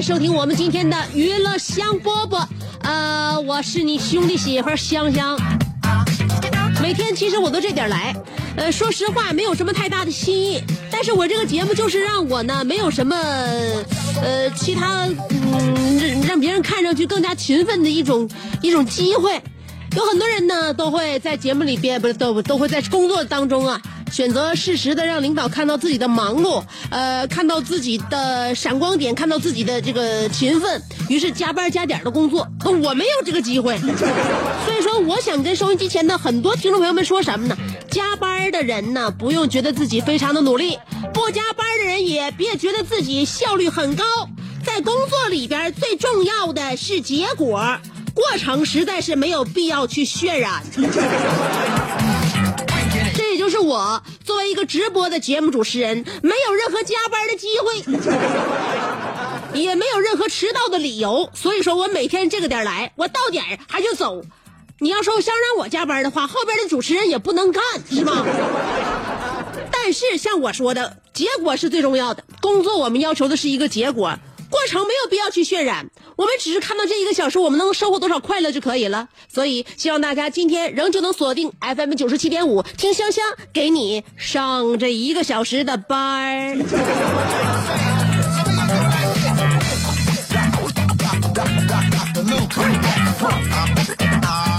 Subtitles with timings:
[0.00, 2.42] 收听我们今天的娱乐香饽饽。
[2.82, 5.38] 呃，我是你兄弟媳妇香香。
[6.80, 8.16] 每天其实我都这点来，
[8.56, 13.14] 呃，说实话没有什么太大的新意，但是我这个节目就是让我呢没有什么，
[14.22, 18.28] 呃，其他嗯让让别人看上去更加勤奋的一种
[18.62, 19.38] 一种机会。
[19.96, 23.78] 有很多人呢都会在节目里边不是都都会在工作当中啊，
[24.10, 32.46] 选择适时的让领导看到自己的忙碌，呃，看到自己的闪光点，看到自己的这个勤奋，于是加班加点的工作。
[32.64, 33.78] 我没有这个机会，
[34.66, 37.56] 所以说我想跟收音机前的很多听众朋友们说什么呢？
[37.90, 40.76] 加班的人呢，不用觉得自己非常的努力；
[41.12, 44.04] 不加班的人也别觉得自己效率很高。
[44.64, 47.78] 在工作里边，最重要的是结果。
[48.12, 50.62] 过程实在是没有必要去渲染。
[53.50, 57.76] 是我作为一个直播的节目主持人，没有任何加班的机会，
[59.60, 61.28] 也没有任何迟到的理由。
[61.34, 64.22] 所以说我每天这个点来，我到点儿还就走。
[64.78, 68.24] 你要说想让我加班的话，后边的主持人也不能干，是吗？
[69.70, 72.24] 但是像我说的，结果是最重要的。
[72.40, 74.18] 工作我们要求的是一个结果，
[74.70, 75.90] 程没有必要去渲染。
[76.16, 79.08] 我们只是看到这一个小时，我们能收获多少快乐就可以了。
[79.28, 86.56] 所以希望大家今天仍旧能锁定 FM 九十七点五，听香香给你上这一个小时的班儿。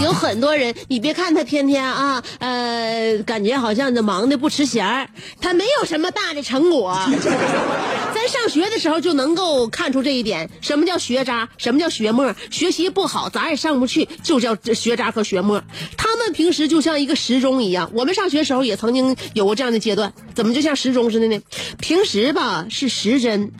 [0.01, 5.07] 有很多人，你别看他天天啊，呃，感觉好像这忙的不吃闲儿，
[5.39, 6.93] 他没有什么大的成果。
[8.13, 15.63] 咱上学的时候就能够看出这一点，什么叫学渣，什么叫学沫，学习不好咱也上不去，就叫学渣和学沫。
[15.97, 21.39] 他们平时就像一个时钟一样，我们上学时候也曾经有过这样的阶段，怎么就像时钟似的呢？
[21.79, 23.51] 平时吧是时针，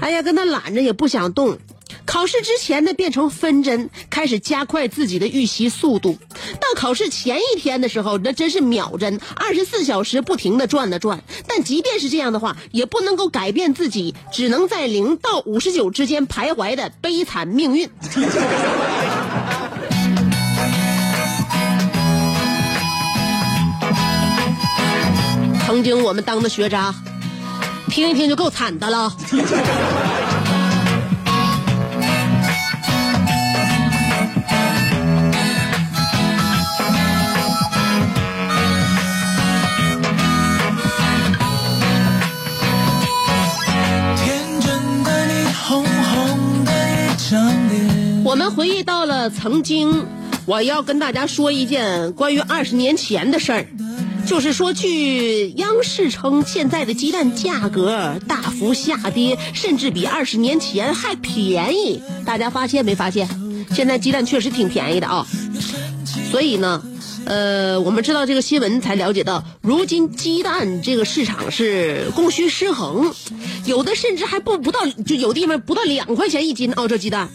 [0.00, 1.58] 哎呀，跟他懒着也不想动。
[2.04, 6.18] 考试之前呢，变成分针，开始加快自己的预习速度。
[6.54, 11.22] 到考试前一天的时候，那真是秒针，二十四小时不停的转的转。
[11.46, 17.88] 但即便是这样的话，也不能够改变自己只能在零到五十九之间徘徊的悲惨命运。
[25.66, 26.94] 曾经我们当的学渣，
[27.88, 29.16] 听一听就够惨的了。
[48.32, 50.06] 我们回忆到了曾经，
[50.46, 53.66] 我要跟大家说一件关于二十年前的事儿，
[54.26, 62.02] 就是说，据央视称，现在的鸡蛋价格大幅下跌，甚至比二十年前还便宜。
[62.24, 63.28] 大家发现没发现？
[63.74, 65.26] 现在鸡蛋确实挺便宜的啊。
[66.30, 66.82] 所以呢，
[67.26, 73.12] 呃，我们知道这个新闻才了解到，如今鸡蛋这个市场是供需失衡，
[73.66, 77.28] 有的甚至还不不到，就有地方不到两块钱一斤澳洲鸡蛋。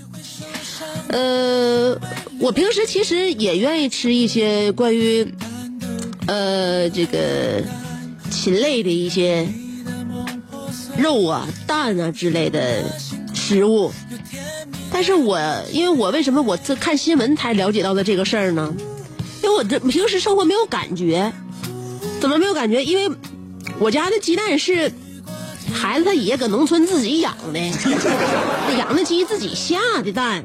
[1.10, 1.98] 呃，
[2.40, 5.34] 我平时其实也愿意吃一些关于，
[6.28, 7.64] 呃，这个
[8.30, 9.48] 禽类的一些
[10.98, 12.84] 肉啊、蛋啊之类的
[13.34, 13.92] 食物。
[14.92, 15.40] 但是我
[15.72, 18.74] 因为我为什么我这看新闻才了解到的这个事儿呢？
[19.44, 21.32] 因为我这平时生活没有感觉，
[22.20, 22.84] 怎么没有感觉？
[22.84, 23.16] 因为
[23.80, 24.92] 我家的鸡蛋是
[25.72, 27.60] 孩子他爷搁农村自己养的，
[28.78, 30.44] 养的鸡自己下的蛋。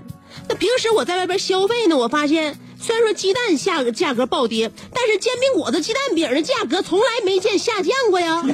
[0.49, 8.43] 那平时我在外边消费呢，我发现虽然说鸡蛋价价格暴跌，但是煎饼果子、鸡蛋饼的价格从来没见下降过呀。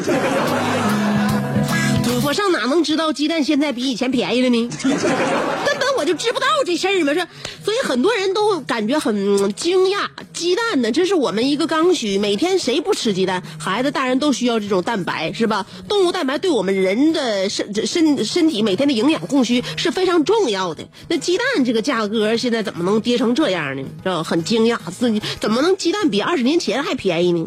[2.24, 4.68] 我上哪能知道鸡蛋现在比以前便宜了呢？
[6.08, 7.20] 就知不道这事儿嘛，这
[7.62, 10.08] 所以很多人都感觉很惊讶。
[10.32, 13.42] 鸡蛋呢，这是我们一个刚需，每天谁不吃鸡蛋？
[13.58, 15.66] 孩子、大人都需要这种蛋白，是吧？
[15.86, 20.88] 动物蛋白对我们人的身身身体每天的营养供需是非常重要的。
[21.08, 23.86] 那鸡蛋这个价格现在怎么能跌成这样呢？
[24.02, 24.22] 是吧？
[24.22, 27.46] 很惊讶，自己怎么能鸡蛋比二十年前还便宜呢？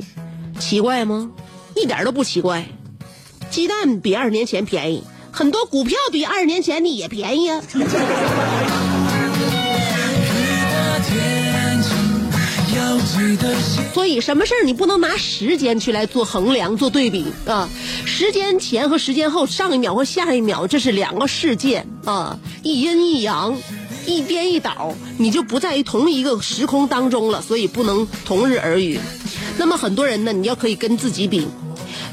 [0.60, 1.32] 奇怪吗？
[1.76, 2.68] 一点都不奇怪。
[3.50, 7.62] 鸡蛋比二十年前便宜，很多股票比二十年前的也便宜啊。
[13.94, 17.70] 所以什么事儿你不能拿时间去来做衡量、做对比啊？
[18.06, 23.58] 时间前和时间后，上一秒和下一秒，这是两个世界啊，一阴一阳，
[24.06, 29.00] 一颠一倒，你就不在于同一个时空当中了，所以不能同日而语。
[29.58, 31.48] 那么很多人呢，你要可以跟自己比。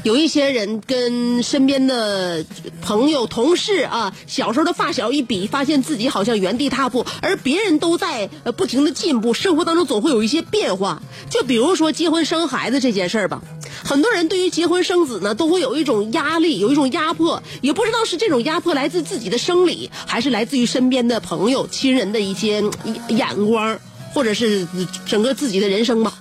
[0.03, 2.45] 有一些人跟身边的
[2.81, 11.01] 朋友、同事啊，小时候的发小一比，发现自己好像原地踏步，而别人都在呃不停的进步，生活当中总会有一些变化。
[11.29, 13.41] 就比如说结婚生孩子这件事儿吧，
[13.83, 22.63] 很多人对于结婚生子呢，都会有一种压力，有一种压迫，也不知道是这种压迫来自自己的生理，还是来自于身边的朋友、亲人的一些
[23.09, 23.77] 眼光，
[24.13, 24.65] 或者是
[25.05, 26.13] 整个自己的人生吧。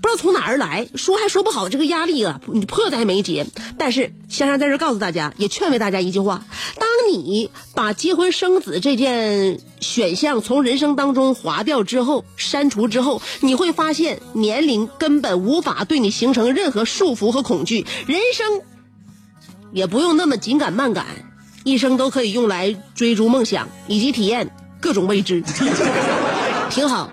[0.00, 3.46] 不知道从哪儿来，说还说不好，这个压力啊，你迫在眉睫。
[3.76, 6.44] 但是香香在这告诉大家，也劝慰大家一句话：
[6.78, 18.62] 当你把结婚生子这件选项从人生当中划掉之后，删除之后，你会发现年龄根本无法对你形成任何束缚和恐惧，人生
[19.72, 21.06] 也不用那么紧赶慢赶，
[21.64, 25.42] 一生都可以用来追逐梦想以及体验各种未知，
[26.70, 27.10] 挺好。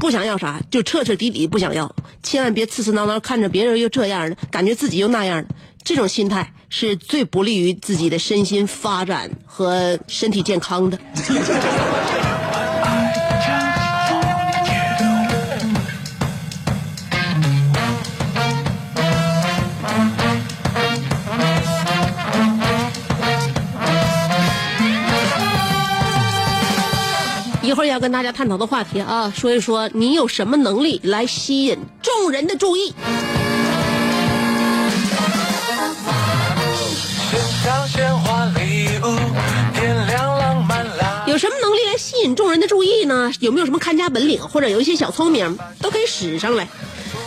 [0.00, 5.48] 不想要啥，就彻彻底底不想要，千万别刺刺挠挠，看着别人又这样了，感觉自己又那样了，
[5.84, 10.98] 这种心态是最不利于自己的身心发展和身体健康的。
[27.70, 32.92] 一会儿要跟大家探讨的话题啊，说一说你有什么能力来吸引众人的注意？
[41.28, 43.30] 有什么能力来吸引众人的注意呢？
[43.38, 46.66] 有没有什么看家本领，或者有一些小聪明，都可以使上来。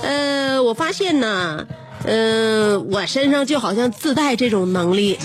[0.02, 1.66] 呃，我发现呢，
[2.04, 5.18] 呃，我身上就好像自带这种能力。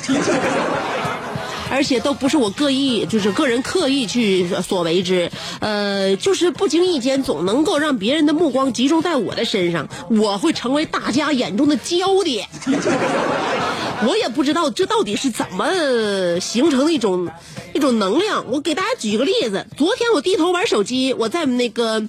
[1.70, 5.30] 而且都不是我刻意，就是个人刻意去所为之，
[5.60, 12.48] 呃，就是不经意间总能够让别人的目光集中在我的身上，我会成为大家眼中的焦点。
[14.06, 17.28] 我也不知道这到底是怎么形成的一种
[17.74, 18.44] 一种能量。
[18.48, 22.02] 我给大家举个例子，昨天我低头玩手机，我在那个。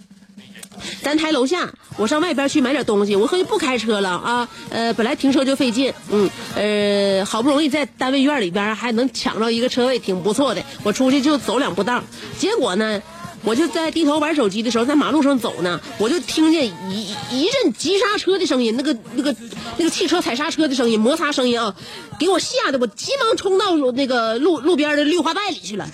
[1.01, 4.47] 咱台楼下，我上外边去买点东西，我合计不开车了啊。
[4.69, 10.63] 呃，本来停车就费劲，嗯，呃，好不容易在单位院里边还能抢着一个车位，挺不错的。
[10.83, 12.03] 我出去就走两步道，
[12.37, 13.01] 结果呢，
[13.43, 19.35] 我就在低头玩手机的时候，在马路上走呢，我就听见一一阵急刹车的声音，那个那个
[19.77, 21.75] 那个汽车踩刹车的声音，摩擦声音啊，
[22.19, 25.87] 给我吓得我急忙冲到那个路路边的绿化带里去了。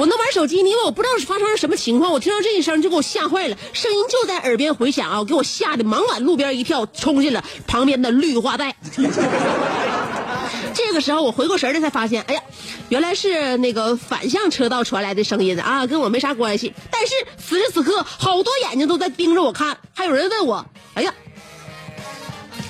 [0.00, 8.74] 我那玩手机，因为我不知道是发生了什么情况，我听到这一声就给我吓坏了，声音就在耳边回响啊，给我吓得忙往路边一跳，冲进了旁边的绿化带。
[10.72, 12.40] 这个时候我回过神来才发现，哎呀，
[12.88, 16.72] 原来是那个反向车道传来的声音啊，跟我没啥关系。
[16.90, 20.64] 但是此时此刻，好多眼睛都在盯着我看，还有人问我，
[20.94, 21.12] 哎呀，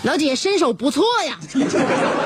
[0.02, 1.38] 老姐身手不错呀。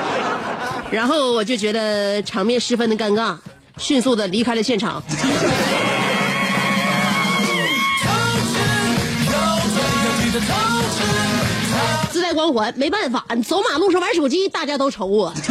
[0.89, 3.37] 然后我就觉得场面十分的尴尬。
[3.77, 5.03] 迅速的离开了现场。
[12.11, 15.33] 自带光环，没办法，走马路上玩手机，大家都瞅我。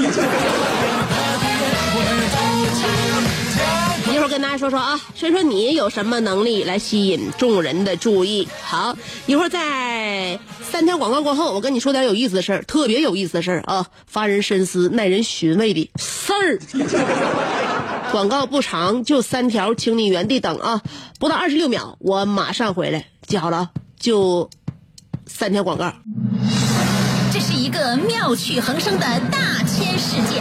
[4.13, 8.47] 一会儿跟大家说说啊，说说你有什么能力来吸引众人的注意。
[8.63, 16.59] 好，一会儿在三条广告过后，我跟你说点有意思的事儿，特别有意思的事儿啊，发人深思、耐人寻味的事儿。
[18.15, 20.81] 广告不长，就三条，请你原地等啊！
[21.19, 23.07] 不到二十六秒，我马上回来。
[23.27, 24.49] 记好了，就
[25.27, 25.93] 三条广告。
[27.33, 30.41] 这是一个妙趣横生的大千世界，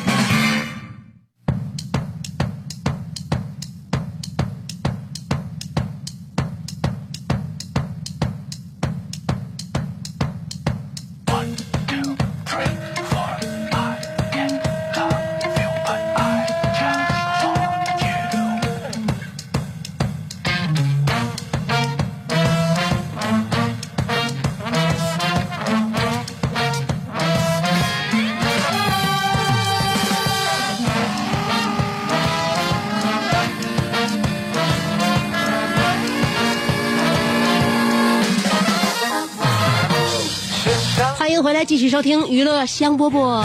[41.65, 43.43] 继续收听娱乐香饽饽。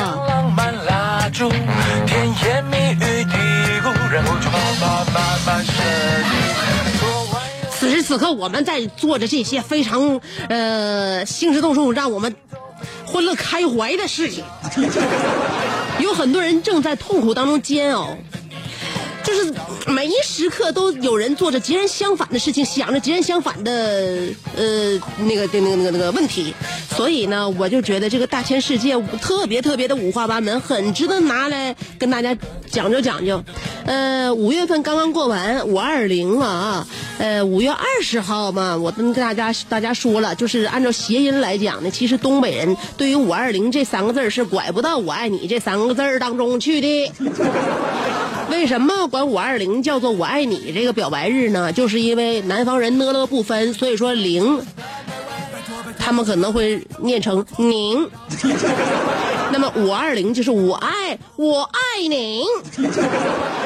[7.70, 12.34] 此时此刻，我们在做着这些非常呃兴师动众、让我们
[13.04, 14.42] 欢乐开怀的事情。
[15.98, 18.16] 有很多人正在痛苦当中煎熬，
[19.86, 23.72] 每一时刻都有人做着截然相反的事情，想着截然相反的
[24.56, 26.52] 呃那个那个那个那个问题。
[26.96, 32.36] 所以呢，我就觉得这个大千世界特别特别的五花八门，很值得拿来跟大家
[32.70, 33.42] 讲究讲究。
[33.84, 36.86] 呃，五月份刚刚过完五二零啊，
[37.18, 47.12] 呃，五月二十号嘛，我跟大家大家说了，就是按照谐音来讲呢，其实东北人对于五二零这三个字是拐不到“我爱你”这三个字当中去的。
[48.50, 51.72] 为什么管五二零叫做“我爱你”这个表白日呢？
[51.72, 54.60] 就是因为南方人呢了不分，所以说零，
[55.98, 58.08] 他们可能会念成宁。
[59.52, 62.42] 那么五二零就是我爱我爱你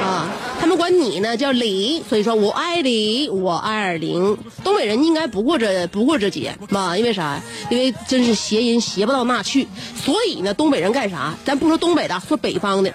[0.02, 0.28] 啊，
[0.60, 4.36] 他们管你呢叫李，所以说我爱你，我二零。
[4.62, 7.40] 东北人应该不过这不过这节嘛，因为啥？
[7.70, 11.34] 因为真是谐音谐不到那去，所以呢，东北人干啥？
[11.44, 12.92] 咱不说东北的，说北方的，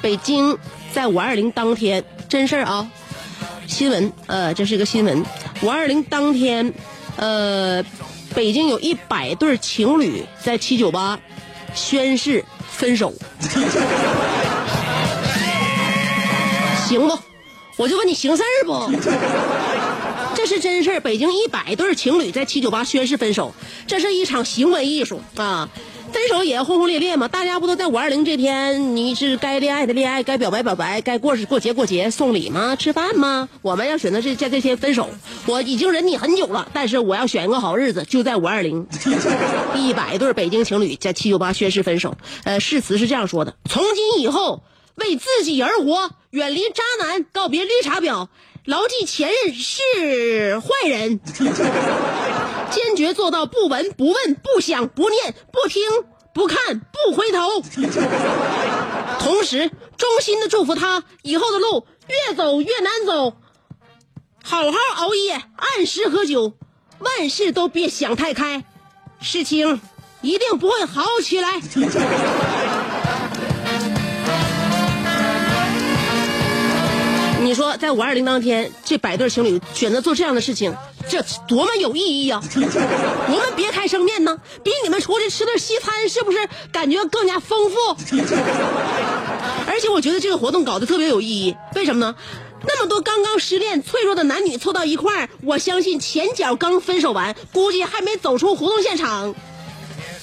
[0.00, 0.56] 北京
[0.98, 2.90] 在五二零当天，真事儿啊，
[3.68, 5.24] 新闻，呃，这是一个新闻。
[5.62, 6.74] 五二零当天，
[7.14, 7.84] 呃，
[8.34, 11.20] 北京有一百对情侣在七九八
[11.72, 13.14] 宣誓分手，
[16.88, 17.16] 行不？
[17.76, 18.90] 我就问你行事儿不？
[20.34, 20.98] 这是真事儿。
[20.98, 23.54] 北京一百对情侣在七九八宣誓分手，
[23.86, 25.68] 这是一场行为艺术啊！
[26.12, 32.76] 分手也要轰轰烈烈嘛，大家不都在五二零这天，你是该恋爱的恋爱，该表白表白，该过是过节过节，送礼吗？
[32.76, 33.48] 吃饭吗？
[33.62, 35.08] 我们要选择是这这天分手。
[35.46, 38.86] 我已经忍你很久了，但是我要选一个好日子，就在五二零。
[39.76, 42.16] 一百对北京情侣在七九八宣誓分手。
[42.44, 44.62] 呃，誓词是这样说的：从今以后，
[44.96, 48.28] 为自己而活，远离渣男，告别绿茶婊，
[48.64, 51.20] 牢记前任是坏人。
[52.70, 55.82] 坚决做到不闻不问不想不念不听
[56.32, 57.62] 不看不回头，
[59.18, 63.34] 同时衷心的祝福他以后的路越走越难走，
[64.44, 66.52] 好好熬夜，按时喝酒，
[66.98, 68.64] 万事都别想太开，
[69.20, 69.80] 事情
[70.20, 71.60] 一定不会好起来。
[77.40, 80.76] 你说，在五二零当天，这百对情侣选择做这样的事情，
[81.08, 82.40] 这多么有意义啊！
[82.54, 86.38] 我们别开生面呢，比你们出去吃顿西餐是不是
[86.70, 87.76] 感觉更加丰富？
[89.66, 92.14] 而且我觉得这个活动搞得特别有意义，为什么呢？
[92.66, 99.34] 那么多刚刚失恋、脆弱的男女凑到一块儿，我相信前脚刚分手完，估计还没走出活动现场，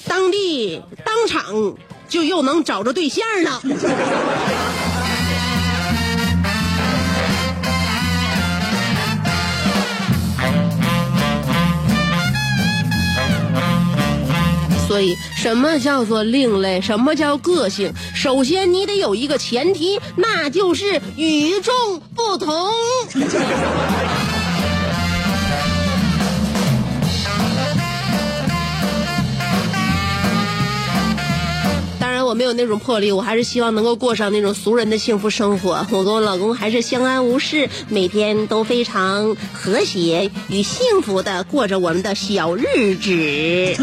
[0.06, 1.74] 当地当场
[2.08, 3.62] 就又能找着对象了。
[14.96, 16.80] 所以，什么叫做另类？
[16.80, 17.92] 什么叫个性？
[18.14, 22.70] 首先，你得有一个前提，那就是与众不同。
[32.00, 35.86] 当然，我没有那种魄力，我还是希望能够过上那种俗人的幸福生活。
[35.90, 43.76] 我跟我老公还是相安无事，每天都非常和谐与幸福的过着我们的小日子。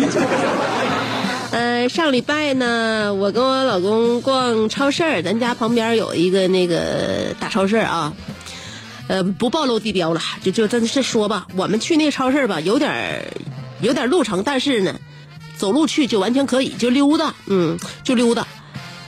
[1.90, 8.14] 上礼拜呢，我跟我老公逛超市儿，咱家旁边有一个那个大超市啊。
[9.08, 13.26] 呃，不暴露地标了，就就这这说吧，我们去那超市吧，有点
[13.82, 14.96] 有点路程，但是呢，
[15.58, 18.48] 走路去就完全可以，就溜达，嗯，就溜达，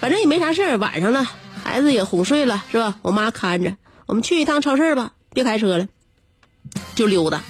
[0.01, 0.77] 反正也没啥事儿。
[0.77, 1.25] 晚上了，
[1.63, 2.95] 孩子也哄睡了，是吧？
[3.01, 3.73] 我妈看着，
[4.05, 5.87] 我们去一趟超市吧，别开车了，
[6.93, 7.41] 就溜达。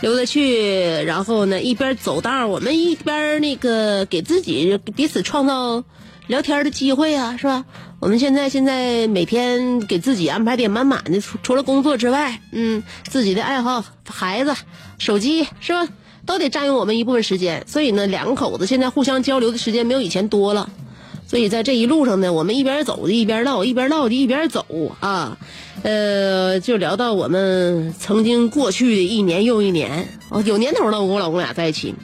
[0.00, 5.82] 溜达去，然后呢，一边走道，我们一边那个给自己彼此创造
[6.28, 7.64] 聊天的机会啊，是吧？
[7.98, 14.54] 我们现在现在每天给自己安排的满满的，除除了工作之外，嗯，自己的爱好、孩子、
[14.98, 15.88] 手机，是吧？
[16.24, 17.64] 都得占用我们一部分时间。
[17.66, 20.70] 所以呢，两口子现在互相交流的时间没有以前多了。
[21.28, 24.64] 所以在这一路上呢，我们一边走就一边唠，一边唠就一边走
[24.98, 25.36] 啊，
[25.82, 31.94] 呃，就聊到我们曾经过去的一年又一年，哦，有年头了，我跟我老公俩在一起。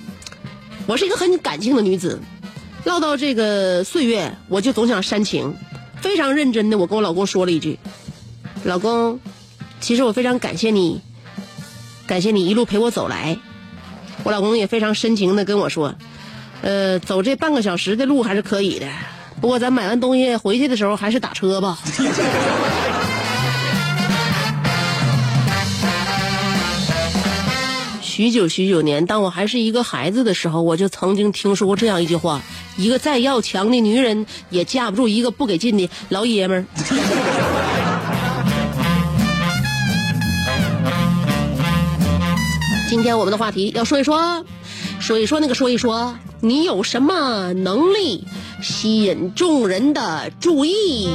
[0.86, 2.20] 我是一个很感性的女子，
[2.84, 5.54] 唠到这个岁月，我就总想煽情，
[6.02, 7.78] 非常认真的，我跟我老公说了一句
[8.62, 9.18] ：“老公，
[9.80, 11.00] 其实我非常感谢你，
[12.06, 13.38] 感谢你一路陪我走来。”
[14.22, 15.94] 我老公也非常深情的跟我说
[16.64, 18.86] ：“呃，走这半个小时的路还是可以的。”
[19.38, 21.78] 不过咱买完东西回去的时候还是打车吧。
[28.00, 32.40] 许久许久年，当我还是一个孩子的时候，我就曾经听说过这样一句话：
[32.78, 36.64] 一个再要强的女人，也架不住一个不给劲的老爷们儿。
[42.88, 44.42] 今天我们的话题要说一说，
[45.00, 48.22] 说一说那个说一说，你有什么能力
[48.62, 51.08] 吸引众人的注意？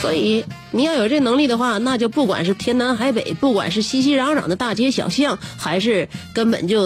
[0.00, 6.82] 所以你要有这能力的话，那就不管是天南海北，不管是熙熙攘攘的大街小巷，还是根本就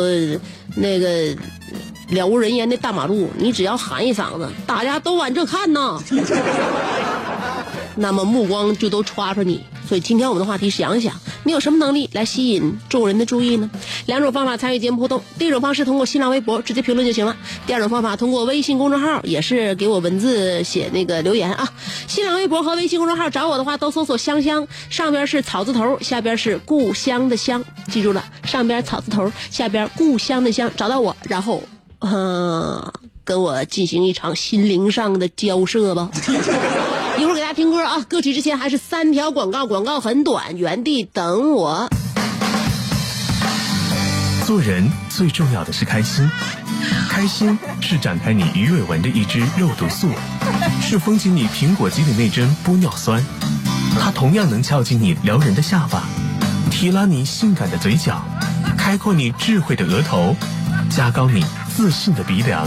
[0.77, 1.35] 那个
[2.11, 5.99] 了无人烟的大马路，你只要喊一嗓子，大家都往这看呐，
[7.97, 9.65] 那么目光就都歘着你。
[9.91, 13.69] 所以今天我们的话题是，想一想，你有什么能力来吸引众人的注意呢？
[14.07, 17.35] 两种方法参与节目互动，第一种方式通过新浪微博直接评论就行了；
[17.67, 21.69] 第二种方法通过微信公众号，也是给我文字写那个留言啊。
[22.07, 31.61] 新浪微博和微信公众号找我的话，都搜索“香香”，上边是草字头，下边是故乡的乡，记住了，上边草字头，下边故乡的乡，找到我，然后，
[31.99, 32.93] 嗯，
[33.25, 36.09] 跟我进行一场心灵上的交涉吧。
[37.21, 38.01] 一会儿给大家听歌啊！
[38.09, 41.87] 歌曲之前还是三条广告，广告很短，原地等我。
[44.47, 46.31] 做人最重要的是开心，
[47.11, 50.09] 开心是展开你鱼尾纹的一支肉毒素，
[50.81, 53.23] 是封紧你苹果肌的那针玻尿酸，
[54.01, 56.05] 它同样能翘起你撩人的下巴，
[56.71, 58.25] 提拉你性感的嘴角，
[58.79, 60.35] 开阔你智慧的额头，
[60.89, 61.45] 加高你
[61.77, 62.67] 自信的鼻梁。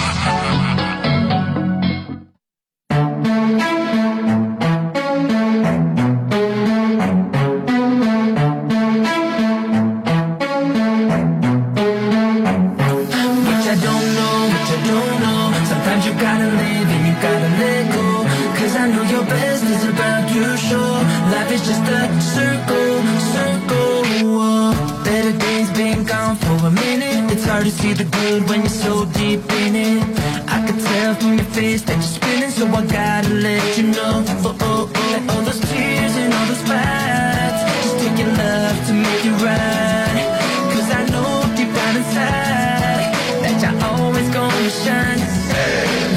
[27.51, 30.01] Hard to see the good when you're so deep in it.
[30.47, 34.23] I can tell from your face that you're spinning, so I gotta let you know.
[34.47, 35.31] Oh, oh, oh.
[35.31, 37.61] All those tears and all those fights.
[37.83, 40.27] Just take your love to make it right.
[40.71, 43.11] Cause I know deep down inside
[43.43, 45.19] that you're always gonna shine.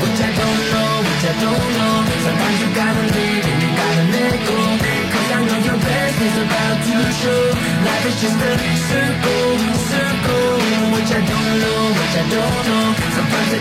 [0.03, 1.95] Which I don't know, which I don't know.
[2.25, 4.59] Sometimes you gotta leave and you gotta let go.
[5.13, 7.43] Cause I know your best is about to show.
[7.87, 8.53] Life is just a
[8.87, 9.34] circle.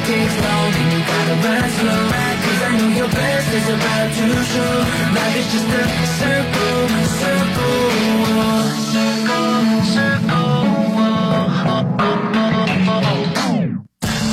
[0.05, 2.03] Takes long and you gotta run slow.
[2.43, 4.75] Cause I know your best is about to show.
[5.15, 5.83] Life is just a
[6.19, 6.81] circle,
[7.21, 7.87] circle.
[8.93, 9.63] Circle,
[9.95, 10.53] circle.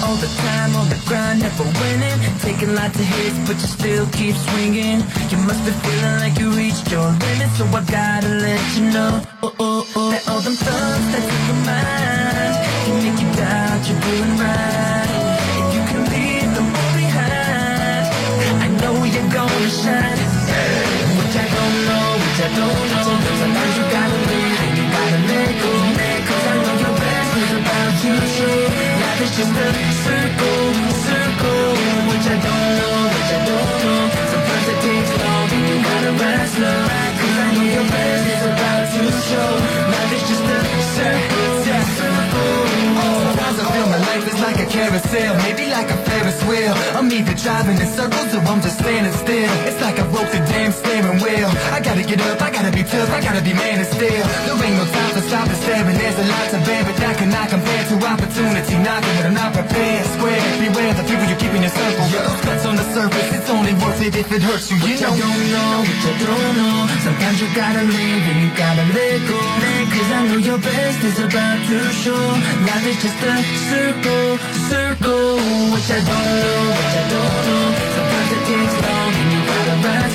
[0.04, 2.18] All the time on the grind, never winning.
[2.40, 4.98] Taking lots of hits, but you still keep swinging.
[5.30, 9.22] You must be feeling like you reached your limit, so I gotta let you know.
[9.42, 10.10] Oh, oh, oh.
[10.10, 12.54] That all them thoughts that in your mind
[12.84, 14.89] can make you doubt
[19.70, 20.18] vision.
[21.18, 23.06] Which I don't know, which I don't know.
[23.38, 25.72] Sometimes you gotta leave and you gotta let go.
[26.26, 28.60] Cause I know your best is about you too.
[29.02, 29.68] Life is just a
[30.06, 30.64] circle,
[31.06, 31.70] circle.
[32.10, 34.02] Which I don't know, which I don't know.
[34.32, 36.90] Sometimes it takes long and you gotta rest love.
[37.20, 39.50] Cause I know your best is about to show.
[39.94, 40.60] Life is just a
[40.98, 42.58] circle, circle.
[43.02, 45.32] Oh, Sometimes I feel my life is like a carousel.
[45.46, 45.59] Maybe
[46.96, 49.50] I'm either driving in circles or I'm just standing still.
[49.68, 51.50] It's like I broke the damn steering wheel.
[51.74, 54.24] I gotta get up, I gotta be tough, I gotta be man of steel.
[54.46, 55.96] There ain't no time to stop and staring.
[55.96, 59.52] There's a lot to bear, but that cannot compare to opportunity knocking, but I'm not
[59.52, 60.04] prepared.
[60.16, 62.06] Square, beware the people you keep in your circle.
[62.12, 64.78] Yeah, those cuts on the surface, it's only worth it if it hurts you.
[64.84, 65.14] You know.
[65.16, 66.76] don't know, which I don't know.
[67.06, 69.40] Sometimes you gotta live and you gotta let go.
[69.90, 72.24] Cause I know your best is about to show.
[72.68, 73.34] Life is just a
[73.70, 74.38] circle,
[74.70, 75.36] circle.
[75.72, 77.66] Which I don't know, I don't know.
[77.94, 80.10] Sometimes it takes long and you gotta ride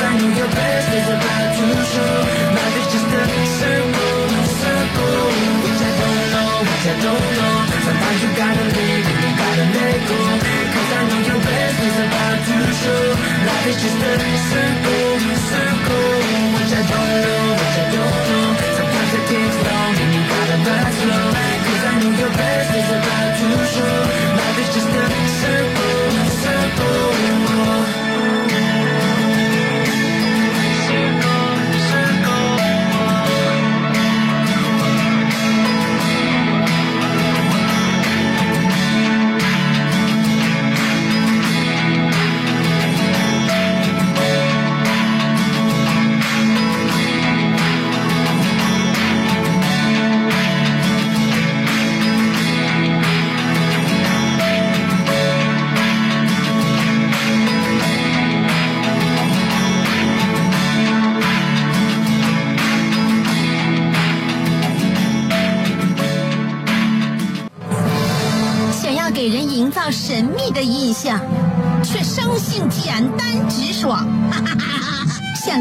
[0.00, 2.16] I know your best is about to show.
[2.56, 3.24] Life is just a
[3.60, 4.24] circle,
[4.60, 5.20] circle.
[5.80, 7.56] I don't know, I don't know.
[7.84, 9.98] Sometimes you gotta live you gotta let.
[10.72, 13.04] Cause I know your best is about to show.
[13.46, 14.12] Life is just a
[14.50, 14.89] circle.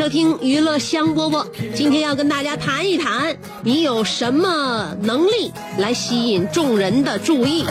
[0.00, 1.44] 收听娱乐香饽饽。
[1.74, 7.66] 今天要跟大家谈一谈，你有什么能力来吸引众人的注意？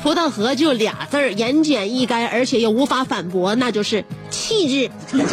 [0.00, 4.88] 葡萄核就俩字儿，言简意赅，而且又无法反驳，那就是气质。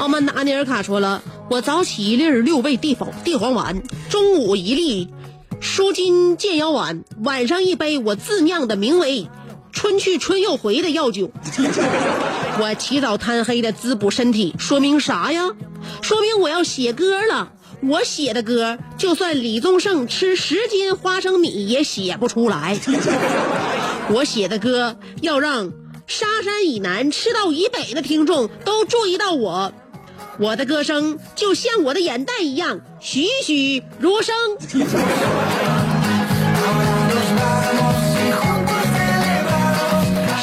[0.00, 5.08] 澳门达尼尔卡说了，我早起一粒六味地黄地黄丸，中午一粒
[5.60, 9.28] 舒筋健腰丸，晚上一杯我自酿的名为
[9.72, 11.30] “春去春又回”的药酒。
[12.60, 15.50] 我起早贪黑的滋补身体，说明啥呀？
[16.00, 17.52] 说明我要写歌了。
[17.80, 22.76] 我写的歌，就算李宗盛吃十斤花生米也写不出来。
[24.10, 25.72] 我写的歌要让
[26.06, 29.72] 沙山以南、赤道以北的听众都注意到我。
[30.40, 34.34] 我的歌声就像我的眼袋一样，栩栩如生。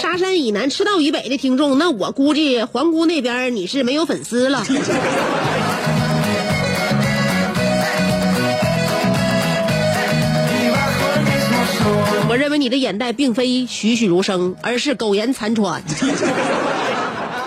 [0.01, 4.65] 沙山以南、赤道以北的听众，那我估计皇姑那边你是没有粉丝了。
[12.27, 15.81] 我认为你的眼袋并非栩栩如生，而是苟延残喘。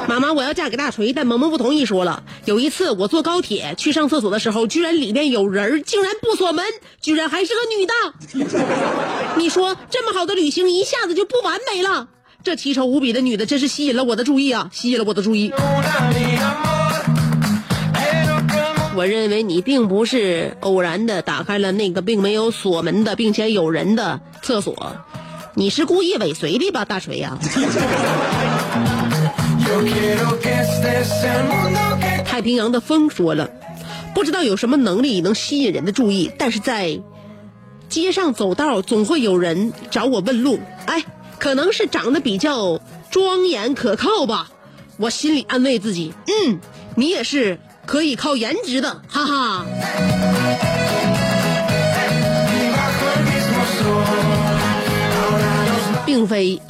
[0.09, 6.65] 妈妈，我要嫁给大锤，但萌萌不同意，说了，有一次我坐高铁去上厕所的时候，居然里面有人，竟然不锁门，
[6.99, 7.93] 居然还是个女的。
[9.37, 12.09] 你说这么好的旅行一下子就不完美了？
[12.43, 15.53] 这奇丑无比的女的真是吸引了我的注意啊，吸引了我的注意。
[18.97, 24.97] 我认为你并不是偶然的打开了那个并没有锁门的，并且有人的厕所，
[25.55, 27.39] 你是故意尾随的吧，大锤呀、
[32.25, 33.51] 太平洋的风说了，
[34.15, 37.01] 不知道有什么能力能吸引人的注意，但是在
[37.89, 40.61] 街上走道总会有人找我问路。
[40.87, 41.05] 哎，
[41.39, 44.51] 可能是长得比较庄严可靠吧。
[44.99, 46.61] 我心里安慰自己，嗯，
[46.95, 49.67] 你也是可以靠颜值的，哈哈。
[56.05, 56.61] 并非，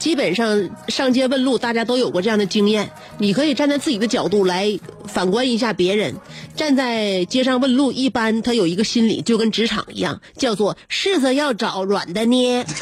[0.00, 2.90] 基本上上街问路，大家都有过这样的经验。
[3.18, 6.16] 你可以站在自己的角度来反观一下别人。
[6.56, 12.64] 站在街上问路，一般他有一个心理，就跟职场一样，叫做柿子要找软的捏。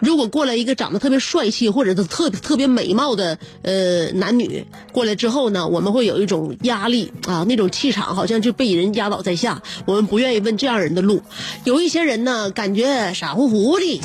[0.00, 11.20] 如果过来一个长得特别帅气或者是特特别美貌的呃男女过来之后呢，我们会有一种压力啊，那种气场好像就被人压倒在下，我们不愿意问这样人的路。
[11.64, 14.00] 有一些人呢，感觉傻乎乎的，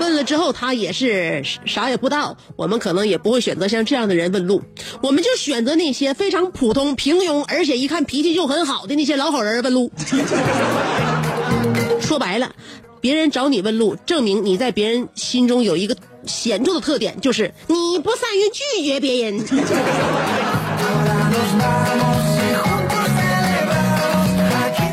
[0.00, 4.62] 问了之后他也是啥也不知道，我们可能也不会选择像这样的人问路，
[5.02, 9.90] 我们就选择那些非常普通、平庸，而且一看脾气就很好的那些老好人问路。
[12.00, 12.50] 说白了。
[13.04, 19.38] 别人找你问路，证明你在别人心中有一个显著的特点，就是你不善于拒绝别人。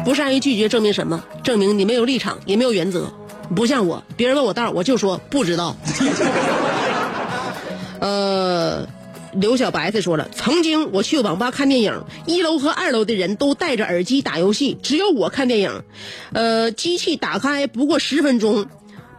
[0.04, 1.24] 不善于拒绝证明什么？
[1.42, 3.10] 证明你没有立场，也没有原则。
[3.56, 5.74] 不像我，别人问我道儿，我就说不知道。
[8.02, 8.86] 呃。
[9.34, 15.84] 刘小白子说了，曾经我去网吧看电影，一楼和二楼的人都戴着耳机打游戏，只有我看电影。
[16.34, 18.68] 呃，机器打开不过十分钟，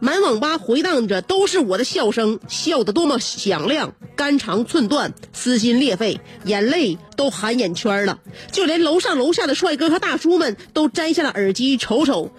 [0.00, 8.18] 满网吧回荡着都是我的笑声，笑得多么响亮，肝肠寸断，撕心裂肺，眼泪都含眼圈了。
[8.50, 12.32] 就连楼上楼下的帅哥和大叔们都摘下了耳机瞅瞅，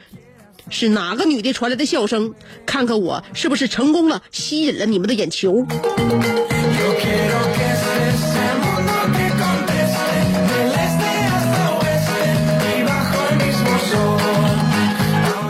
[0.69, 2.34] 是哪个女的传来的笑声？
[2.65, 5.65] 看看我是不是成功了，吸引了你们的眼球。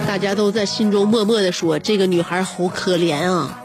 [0.05, 3.59] 大家都在心中默默的说：“这个女孩好可怜啊！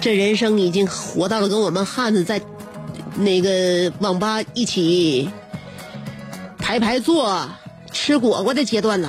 [0.00, 2.40] 这人生已经活到了跟我们汉子在
[3.16, 5.30] 那个网吧一起
[6.58, 7.48] 排排坐、
[7.92, 9.08] 吃果果的阶段了。”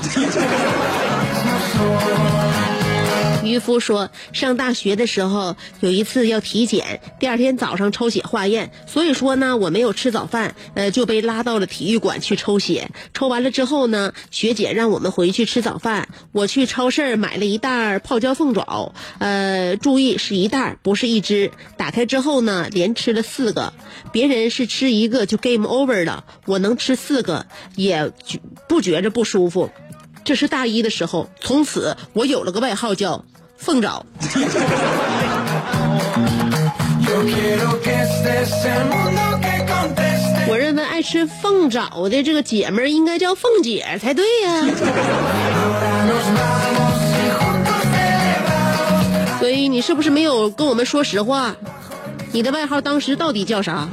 [3.43, 12.89] 渔夫说，上大学的时候有一次要体检，第二天早上抽血化验，所以说呢我没有吃早饭，呃就被拉到了体育馆去抽血。
[13.13, 16.09] 抽完了之后呢，学姐让我们回去吃早饭。
[16.33, 21.51] 我去超市买了一袋泡椒凤爪，呃，注意是一袋，不是一只。
[21.77, 23.73] 打开之后呢，连吃了四个，
[24.11, 28.11] 别人是吃一个就 game over 了，我能吃四个，也
[28.67, 29.69] 不觉着不舒服。
[30.25, 33.23] 这是大一的时候，从此我有了个外号叫。
[33.57, 34.05] 凤爪。
[40.47, 44.67] 我认为爱吃凤爪的这个姐们儿应该叫凤姐才对呀。
[49.39, 51.55] 所以你是不是没有跟我们说实话？
[52.33, 53.87] 你的外号当时到底叫啥？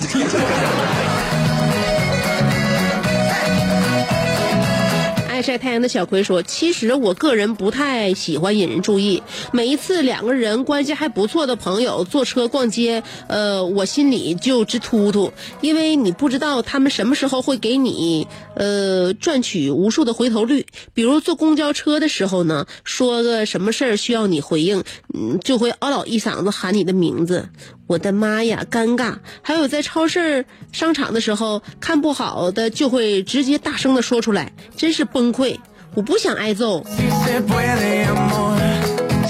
[5.43, 9.23] 晒太阳的小葵说：“其实我个人不太喜欢引人注意。
[9.53, 20.67] 每一次两个人关系还不错的朋友坐车逛街，呃，我心里就直突突，因为你不知道他们什么时候会给你呃赚取无数的回头率。
[20.95, 27.49] 比如坐公交车的时候呢，说个什么事儿需要你回应，嗯，就会嗷嗷一嗓子喊你的名字。
[27.87, 29.17] 我的妈呀，尴尬！
[29.43, 35.59] 还有在超市、商场的时候，看不好的就会直接大声的说出来，真是崩溃。
[35.95, 36.83] 我不想挨揍。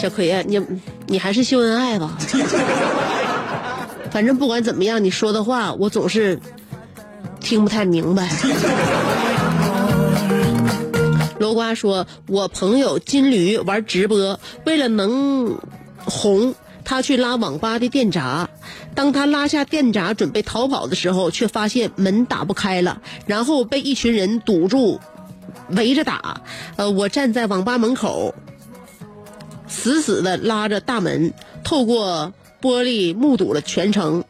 [0.00, 0.60] 小葵呀，你
[1.06, 2.16] 你还是秀恩爱吧。
[4.12, 6.38] 反正不管怎么样，你说的话我总是
[7.40, 8.28] 听不太明白。
[11.40, 15.58] 罗瓜说：“我朋友金驴玩直播，为了能
[16.04, 18.48] 红。”他去拉网吧的电闸，
[18.94, 25.00] 当他拉下电闸准备逃跑的时候，却发现门打不开了，然后被一群人堵住，
[25.70, 26.40] 围着打。
[26.76, 28.34] 呃，我站在网吧门口，
[29.66, 31.32] 死死的拉着大门，
[31.64, 34.24] 透过玻璃目睹了全程。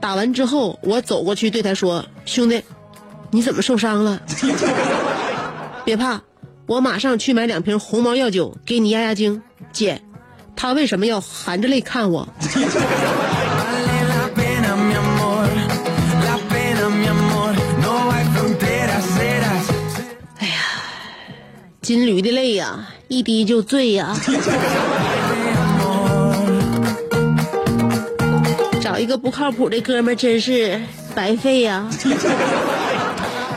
[0.00, 2.62] 打完之后，我走过去对他说：“兄弟，
[3.30, 4.20] 你怎么受伤了？
[5.84, 6.20] 别怕，
[6.66, 9.40] 我马上去买两瓶红毛药酒给你压压惊。”
[9.72, 10.02] 姐，
[10.54, 12.26] 他为什么要含着泪看我？
[20.38, 20.54] 哎呀，
[21.80, 24.16] 金驴的泪呀，一滴就醉呀！
[28.80, 30.80] 找一个不靠谱的哥们儿，真是
[31.14, 31.88] 白费呀！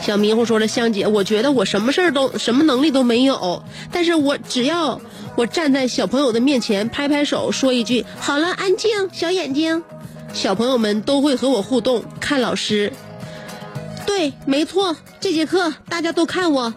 [0.00, 5.00] 小迷糊说了，香姐，我觉得我什么事儿都什么能力都没有，但是我只要
[5.34, 9.82] 我站在小朋友的面前拍拍手，说一句“好了，安静，小眼睛”，
[10.32, 12.92] 小朋友们都会和我互动，看老师。
[14.06, 16.72] 对，没错，这节课大家都看我。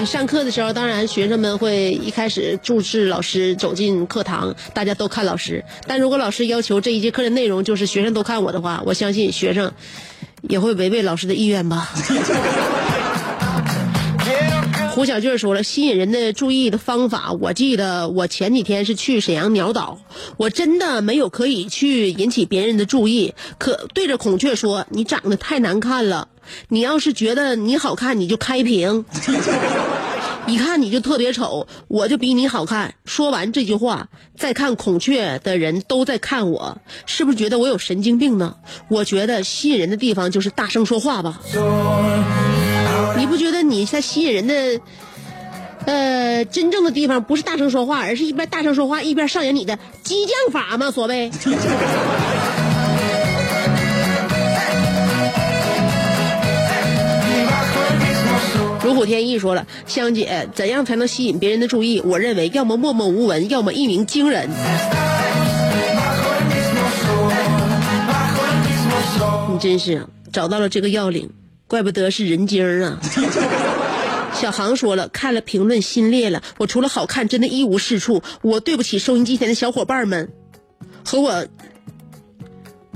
[0.00, 5.64] 你上课的时候，当然学生们会一开始注视老师，走进课堂，大家都看老师。
[5.86, 9.72] 但如果老师要求这一节课的内容就是学生都看我的话，我相信学生
[10.48, 11.88] 也会违背老师的意愿吧。
[14.90, 20.00] 胡小俊说了，吸引人的注意的方法，我记得我前几天是去沈阳鸟岛，
[20.36, 26.28] 我真的没有可以去引起别人的注意，可对着孔雀说：“你长得太难看了，
[26.68, 29.04] 你要是觉得你好看，你就开屏。
[30.44, 32.94] ”一看你就特别丑，我就比你好看。
[33.04, 38.56] 说完这句话，再看孔雀的人都在看我，是不是觉得我有神经病呢？
[38.88, 41.40] 我觉得吸引人的地方就是大声说话吧。
[43.16, 44.80] 你不觉得你在吸引人的，
[45.86, 50.90] 呃，真正的地方不是大声说话，而是一边大声说话一边上演你的激将法吗？
[50.90, 51.30] 所谓。
[58.92, 61.98] 如虎添翼说了，香姐，怎样才能吸引别人的注意？
[62.02, 64.50] 我认为，要么默默无闻，要么一鸣惊人。
[69.50, 71.30] 你真是找到了这个要领，
[71.66, 73.00] 怪不得是人精儿啊！
[74.38, 78.22] 小航说了，看了评论心裂了，我除了好看，真的一无是处。
[78.42, 80.30] 我对不起收音机前的小伙伴们，
[81.02, 81.46] 和我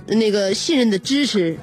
[0.06, 1.56] 那个信任的支持。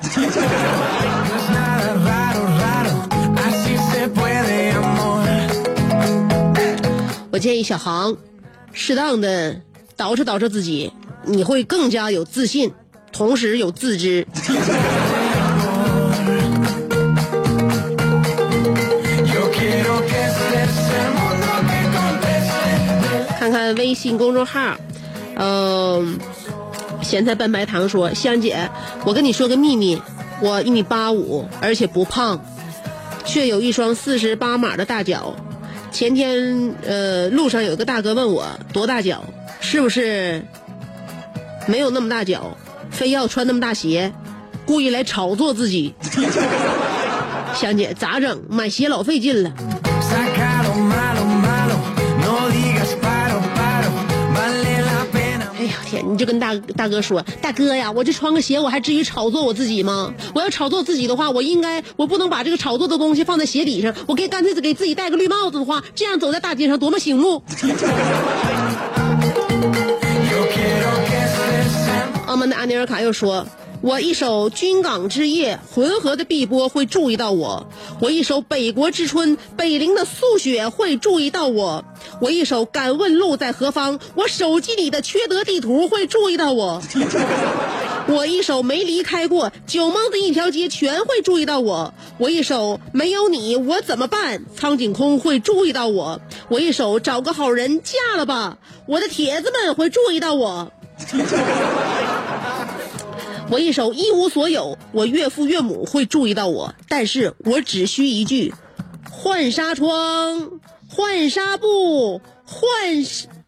[7.34, 8.16] 我建议小航
[8.74, 9.56] 适当的
[9.98, 10.94] 捯饬捯饬自己，
[11.26, 12.72] 你会更加有自信，
[13.12, 14.28] 同时有自知。
[23.40, 24.78] 看看微信公众号，
[25.36, 26.20] 嗯、
[27.02, 28.70] 咸菜拌白糖说，香姐，
[29.06, 30.00] 我跟你说个秘密，
[30.40, 32.46] 我一米八五，而且不胖，
[33.26, 35.36] 却有一双四十八码的大脚。
[35.94, 39.24] 前天，呃，路上有个大哥问我多大脚，
[39.62, 40.44] 是不是
[41.68, 42.58] 没有那么大脚，
[42.90, 44.12] 非要穿那么大鞋，
[44.66, 45.94] 故意来炒作自己。
[47.54, 48.42] 香姐咋整？
[48.50, 49.54] 买鞋老费劲了。
[56.02, 60.14] 你就跟大大哥说，大哥呀，我就穿个鞋，我还至于炒作我自己吗？
[60.34, 67.44] 我要炒作自己的话，我应该，我不能把这个炒作的东西放在鞋底上，我给干脆给自己戴个绿帽子的话，这样走在大街上多么醒目。
[70.32, 73.46] Yo quiero que estés el 澳门的安尼尔卡又说。
[73.84, 77.66] 我一首《军港之夜》，浑河的碧波会注意到我；
[78.00, 81.84] 我一首《北国之春》，北陵的素雪会注意到我；
[82.22, 86.82] 我一首《敢问路在何方》，我手机里的缺德地图会注意到我；
[88.08, 100.72] 我一首没离开过酒蒙子一条街，全会注意到我；我一首没有你我怎么办，苍井空会注意到我；我一首找个好人嫁了吧，我的铁子们会注意到我。
[103.50, 108.54] 我一首一无所有，我岳父岳母会注意到我，但是我只需一句
[109.12, 112.68] “换纱窗，换纱布，换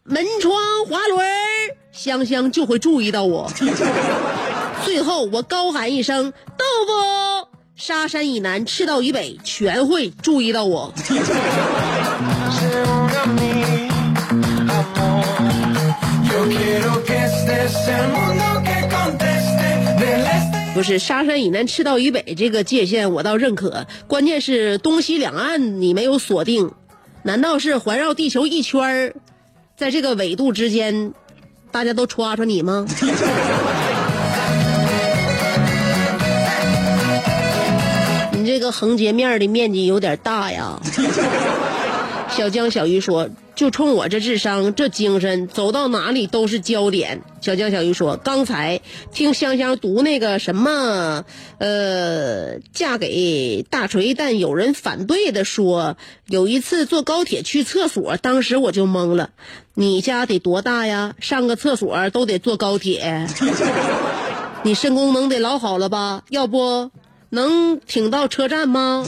[0.04, 0.54] 门窗
[0.88, 1.26] 滑轮”，
[1.90, 3.50] 香香就会注意到我。
[4.84, 10.92] 最后我高喊一声“豆腐”，沙山以南，赤道以北，全会注意到我。
[20.86, 26.70] 是沙山以南，赤道以北这个界限我倒认可，关键是东西两岸你没有锁定，
[27.24, 29.12] 难道是环绕地球一圈儿，
[29.76, 31.12] 在这个纬度之间，
[31.72, 32.86] 大家都戳戳你吗？
[38.30, 40.80] 你这个横截面的面积有点大呀。
[42.30, 48.80] 小江小鱼说：“就冲我这智商，这精神，走到哪里都是焦点。”小江小鱼说：“刚才
[49.12, 51.24] 听香香读那个什么，
[51.58, 55.96] 呃，嫁给大锤，但有人反对的说，
[56.26, 59.30] 有一次坐高铁去厕所，当时我就懵了。
[59.74, 61.14] 你家得多大呀？
[61.20, 63.26] 上个厕所都得坐高铁，
[64.64, 66.24] 你肾功能得老好了吧？
[66.28, 66.90] 要不
[67.30, 69.06] 能挺到车站吗？”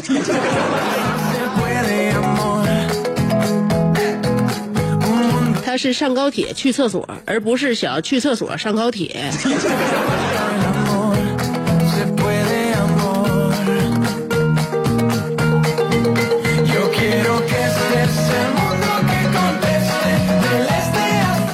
[5.79, 9.31] 是上高铁去厕所，而不是想去厕所上高铁。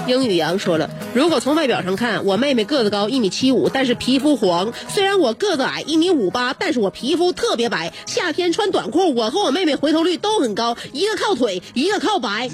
[0.06, 7.92] 英语杨说了，如果从外表上看，我妹妹个子高一米七五，但是皮肤黄；虽然我个子矮一米五八，但是我皮肤特别白。
[8.06, 12.48] 夏天穿短裤，我和我妹妹回头率都很高，一个靠腿，一个靠白。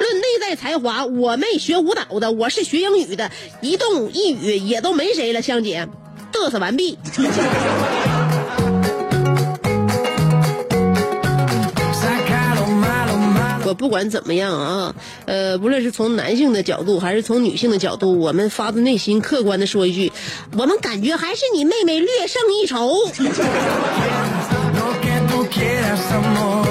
[0.00, 3.30] 论内在才华，我妹学舞蹈的，我是学英语的，
[3.60, 5.42] 一动一语也都没谁了。
[5.42, 5.88] 香姐，
[6.32, 6.98] 嘚瑟完毕。
[13.62, 14.96] 我不管怎么样啊，
[15.26, 20.10] 呃，无论是从男性的角度还是从女性的角度，我们发自内心客观的说一句，
[20.58, 22.90] 我们感觉还是你妹妹略胜一筹。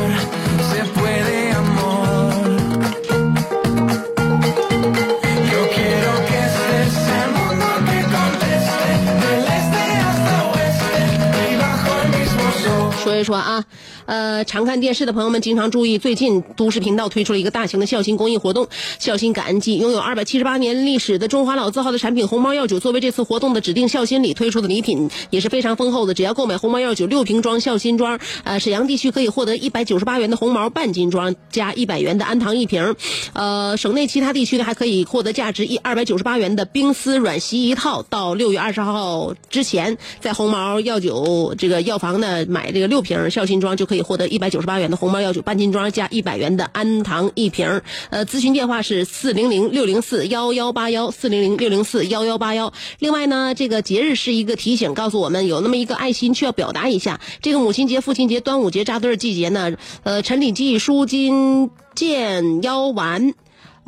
[13.19, 13.61] 别说啊，
[14.09, 19.77] 呃，常看电视的朋友们经常注意，最近都市频道推出了一个大型的孝心公益活动——孝心感恩季。
[19.77, 26.15] 拥有二百七十八年历史的中华老字号的产品红毛药酒，作为这次活动的指定孝心礼推出的礼品，也是非常丰厚的。
[26.15, 32.95] 只要购买红毛药酒六瓶装孝心装，呃，沈阳地区可以获得一百九十八元的红毛半斤装，加一百元的安糖一瓶。
[33.33, 38.01] 呃，省内其他地区呢还可以获得价值一二百九十八元的冰丝软席一套。
[38.09, 47.81] 到六月二十号之前，在红毛药酒这个药房呢买这个六瓶孝心装，就可以获得一百九十八元的红包药酒半斤装，加一百元的氨糖一瓶。
[48.09, 52.73] 呃，咨询电话是四零零六零四幺幺八幺四零零六零四幺幺八幺。
[52.99, 57.19] 另外呢，这个节日是一个提醒，告诉我们有那么一个爱心需要表达一下。
[57.41, 59.71] 这个母亲节、父亲节、端午节扎堆儿季节呢，
[60.03, 63.33] 呃，陈李济舒筋健腰丸。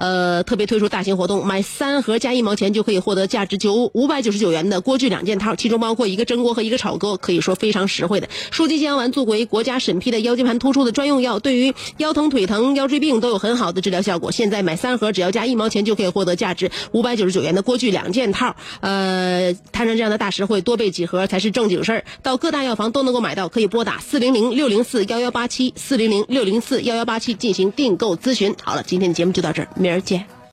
[0.01, 8.27] 呃，特别推出大型活动，买三盒加一毛钱就可以获得价值九五百九十九元的锅具两件套，其中包括一个蒸锅和一个炒锅，可以说非常实惠的。
[8.49, 14.31] 舒筋健腰丸作为国家审批的腰间盘突出的专用药，对于腰疼、腿疼、腰椎病都有很好的治疗效果。
[14.31, 18.55] 现在买三盒只要加一毛钱就可以获得价值五百九十九元的锅具两件套。
[18.79, 22.05] 呃，摊上这样的大实惠，多备几盒才是正经事儿。
[22.23, 28.55] 到各大药房都能够买到，可以拨打四零零六零四幺幺八七四零零六零四幺幺八七进行订购咨询。
[28.63, 30.40] 好了，今天的节目就到这儿，明儿见。